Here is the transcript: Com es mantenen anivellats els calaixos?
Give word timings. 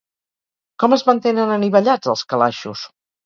Com 0.83 0.95
es 0.97 1.03
mantenen 1.09 1.53
anivellats 1.57 2.13
els 2.15 2.25
calaixos? 2.33 2.89